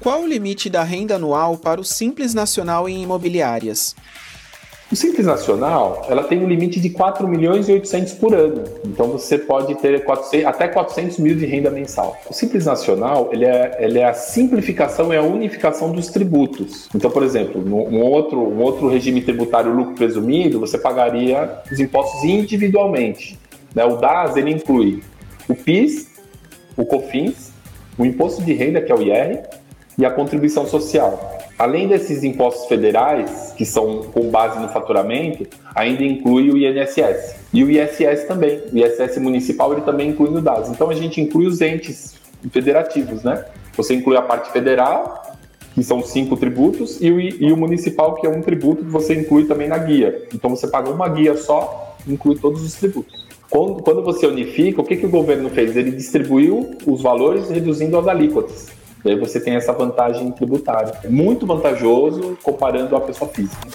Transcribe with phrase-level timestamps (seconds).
[0.00, 3.94] Qual o limite da renda anual para o Simples Nacional em imobiliárias?
[4.92, 8.64] O Simples Nacional, ela tem um limite de 4 milhões e 800 por ano.
[8.84, 12.20] Então você pode ter 400, até 400 mil de renda mensal.
[12.28, 16.88] O Simples Nacional, ele é, ele é a simplificação e a unificação dos tributos.
[16.92, 22.24] Então, por exemplo, um outro, um outro regime tributário lucro presumido, você pagaria os impostos
[22.24, 23.38] individualmente.
[23.72, 23.84] Né?
[23.84, 25.04] O DAS, ele inclui
[25.48, 26.08] o PIS,
[26.76, 27.52] o COFINS,
[27.96, 29.42] o imposto de renda, que é o IR,
[29.96, 31.39] e a contribuição social.
[31.60, 37.36] Além desses impostos federais, que são com base no faturamento, ainda inclui o INSS.
[37.52, 38.62] E o ISS também.
[38.72, 40.70] O ISS municipal ele também inclui no DAS.
[40.70, 42.14] Então a gente inclui os entes
[42.50, 43.44] federativos, né?
[43.76, 45.36] Você inclui a parte federal,
[45.74, 49.14] que são cinco tributos, e o, e o municipal, que é um tributo que você
[49.14, 50.26] inclui também na guia.
[50.34, 53.28] Então você paga uma guia só, inclui todos os tributos.
[53.50, 55.76] Quando, quando você unifica, o que, que o governo fez?
[55.76, 58.79] Ele distribuiu os valores reduzindo as alíquotas.
[59.04, 60.92] E aí você tem essa vantagem tributária.
[61.02, 63.68] É muito vantajoso comparando a pessoa física.